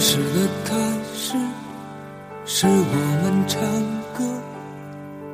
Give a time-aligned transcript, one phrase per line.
[0.00, 0.74] 实的开
[1.14, 1.34] 始，
[2.46, 3.60] 是我们唱
[4.16, 4.24] 歌。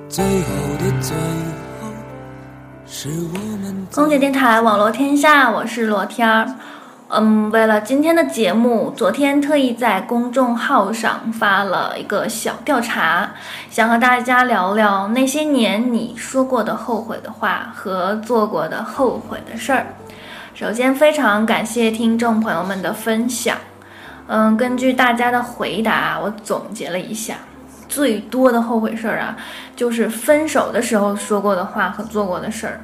[0.09, 0.51] 最后
[0.81, 1.17] 的最
[1.81, 1.89] 后，
[2.85, 3.87] 是我们。
[3.95, 6.49] 空姐电台网络天下，我是罗天儿。
[7.07, 13.31] 嗯，为了今天的节目，昨天特意在公众号上发了一个小调查，
[13.71, 19.87] 想和大家聊聊那些年你说过的后悔的话和做过的后悔的事儿。
[20.55, 23.57] 首先，非常感谢听众朋友们的分享。
[24.29, 27.37] 嗯，根据大家的回答，我总结了一下，
[27.89, 29.37] 最多的后悔事儿啊，
[29.77, 32.81] 就是分手的时候说过的话和做过的事儿。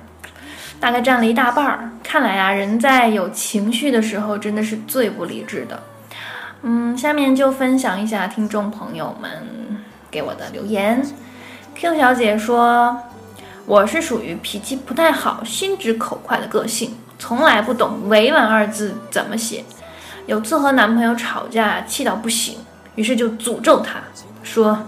[0.78, 1.90] 大概占了一大半儿。
[2.02, 5.82] 看来啊，人在有情绪的时候真的是最不理智的。
[6.62, 9.30] 嗯，下面就分享一下听众朋友们
[10.10, 11.04] 给我的留言。
[11.74, 12.96] Q 小姐说
[13.66, 19.64] ：“我是属于脾气不太好、心直口快的个性，从来不懂‘委婉’二字怎么写。
[20.26, 22.58] 有次和男朋友吵架，气到不行，
[22.94, 24.00] 于是就诅咒他
[24.42, 24.86] 说：‘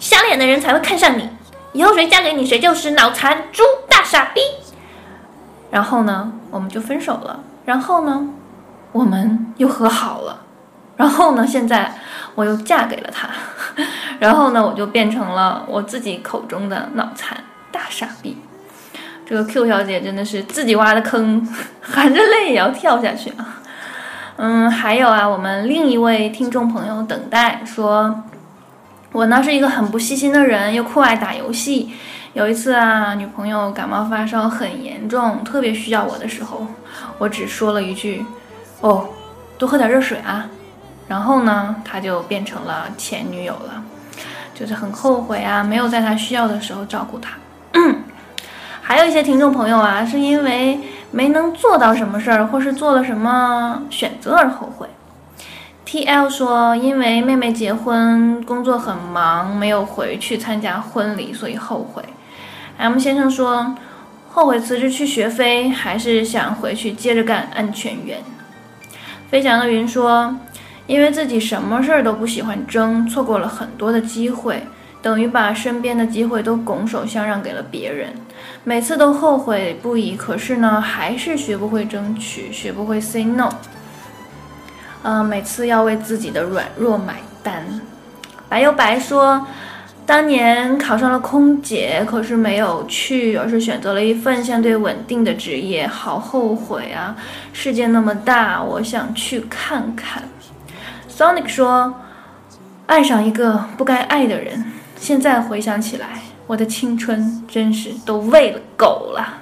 [0.00, 1.28] 瞎脸的人才会看上你，
[1.72, 4.40] 以后谁嫁给你，谁就是脑残、猪、大傻逼。’”
[5.70, 7.40] 然后呢，我们就分手了。
[7.64, 8.28] 然后呢，
[8.90, 10.40] 我们又和好了。
[10.96, 11.94] 然后呢，现在
[12.34, 13.28] 我又嫁给了他。
[14.18, 18.36] 然后呢，我就变成了我自己口中的脑残大傻逼。
[19.24, 21.48] 这个 Q 小姐真的是自己挖的坑，
[21.80, 23.61] 含着泪也要跳下去啊。
[24.44, 28.24] 嗯，还有啊，我们另一位听众朋友等待说，
[29.12, 31.92] 我呢是一个很不细心的人，又酷爱打游戏。
[32.32, 36.66] 有一次啊，女朋友感冒发烧很严重，特别需要我的时候，
[37.18, 38.26] 我只说了一句
[38.82, 39.10] ：“哦，
[39.58, 40.48] 多喝点热水啊。”
[41.06, 43.80] 然后呢，她就变成了前女友了，
[44.56, 47.36] 就是很后悔啊，没有在她需要的时候照顾她。
[48.82, 50.80] 还有一些听众朋友啊，是因为
[51.12, 54.88] 没能做到什么事儿，或是做了什么选择而后悔。
[55.84, 62.02] T L 说，因为妹妹结婚，工作很忙，没有回去参加婚礼，所以后悔。
[62.78, 63.76] M 先生说
[64.32, 68.18] ：“后悔辞职去学飞，还是想回去接着干安全员。”
[69.30, 70.34] 飞翔的云说
[70.88, 74.66] ：“因为自己什么事儿都不喜欢争，错过了很多的机会，
[75.02, 78.14] 等于把身边的机会都拱手相让给了别人，
[78.64, 80.16] 每次都后悔不已。
[80.16, 83.50] 可是呢，还是学不会争取，学不会 say no。
[85.02, 87.66] 嗯，每次要为自己的软弱买单。”
[88.48, 89.46] 白又白说。
[90.04, 97.16] 当年考上了空姐，可是没有去，而是选择了一份相对稳定的职业，好后悔啊！
[97.52, 100.24] 世界那么大，我想去看看。
[101.08, 101.94] Sonic 说
[102.86, 104.71] ：“爱上一个不该爱的人，
[105.02, 109.38] 现在回想起来，我的青春真是都喂了狗了。”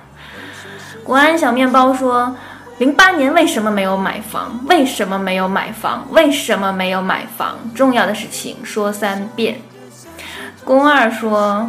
[1.04, 2.34] 国安小面包说
[2.80, 4.58] ：“零八年为什么没有买房？
[4.66, 6.06] 为什么没有买房？
[6.12, 7.58] 为什么没有买房？
[7.74, 9.60] 重要的事情说三遍。”
[10.64, 11.68] 宫二说：“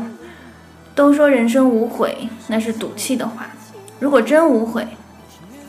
[0.95, 3.47] 都说人生无悔，那是赌气的话。
[3.99, 4.87] 如果真无悔，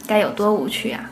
[0.06, 1.10] 该有多无趣啊！”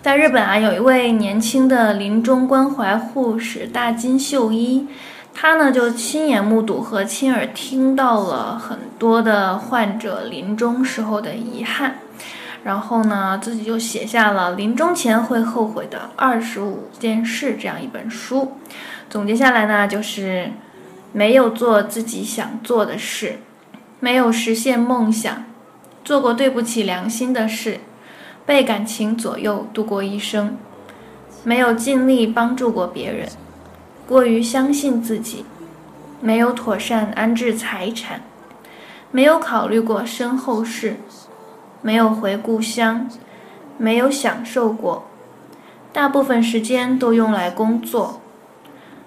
[0.00, 4.86] 在日本啊，有一位年轻的临终关怀护士大金秀一，
[5.34, 11.96] 他呢就亲眼目睹和亲耳听到了很多的患者临终时候的遗憾，
[12.62, 18.52] 然后呢自己就写下了临终前会后悔的二十五件事这样一本书。
[19.10, 20.52] 总结下来呢，就是
[21.12, 23.40] 没有做自己想做的事，
[24.00, 25.44] 没有实现梦想，
[26.04, 27.80] 做过对不起良心的事，
[28.46, 30.56] 被感情左右度过一生，
[31.42, 33.28] 没有尽力帮助过别人，
[34.06, 35.44] 过于相信自己，
[36.20, 38.22] 没有妥善安置财产，
[39.10, 40.96] 没有考虑过身后事，
[41.80, 43.08] 没有回故乡，
[43.78, 45.06] 没有享受过，
[45.92, 48.20] 大部分时间都用来工作。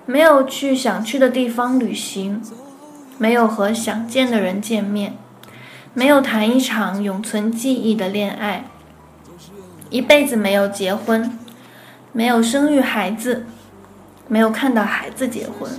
[0.09, 2.41] 没有去想去的地方旅行，
[3.17, 5.17] 没有和想见的人见面，
[5.93, 8.63] 没有谈一场永存记忆的恋爱，
[9.89, 11.37] 一辈子没有结婚，
[12.13, 13.45] 没有生育孩子，
[14.27, 15.69] 没有看到孩子结婚，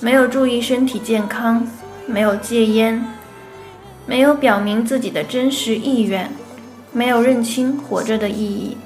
[0.00, 1.66] 没有注意身体健康，
[2.06, 3.04] 没有戒烟，
[4.06, 6.30] 没有表明自己的真实意愿，
[6.92, 8.76] 没有认清活着的意义，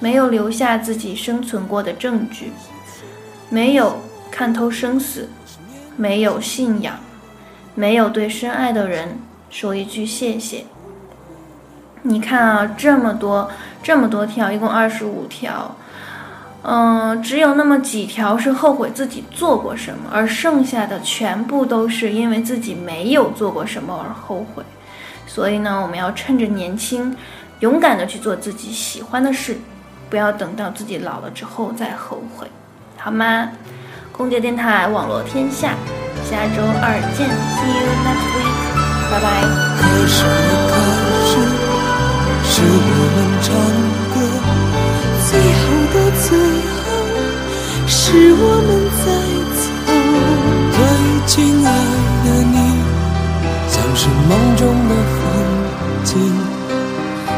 [0.00, 2.52] 没有留下自己生存过的证据。
[3.48, 5.28] 没有看透生死，
[5.96, 6.98] 没有信仰，
[7.76, 9.20] 没有对深爱的人
[9.50, 10.64] 说一句谢谢。
[12.02, 13.48] 你看啊，这么多
[13.82, 15.76] 这么多条，一共二十五条，
[16.68, 24.64] 嗯，只有那么几条是后悔自己做过什么，而剩下的全部都是因为自己没有做过什么而后悔。
[25.28, 27.16] 所以呢，我们要趁着年轻，
[27.60, 29.56] 勇敢的去做自己喜欢的事，
[30.10, 32.48] 不要等到自己老了之后再后悔，
[32.98, 33.48] 好吗？
[34.10, 35.74] 空姐电台网络天下，
[36.24, 38.58] 下周二见，See you next week，
[39.12, 39.24] 拜拜。
[39.78, 40.74] 开始的开
[41.30, 41.32] 始，
[42.50, 43.54] 是我们唱
[44.10, 44.16] 歌；
[45.28, 46.55] 最后的最后，
[48.06, 48.70] 是我们
[49.02, 49.04] 在
[49.58, 49.66] 走。
[50.76, 50.78] 最
[51.26, 51.34] 亲
[51.66, 51.68] 爱
[52.24, 52.56] 的你，
[53.68, 55.20] 像是梦中的风
[56.04, 56.14] 景。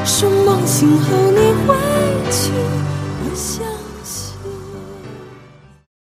[0.05, 1.75] 说梦醒后你会
[2.31, 2.53] 去，
[3.25, 3.78] 我想。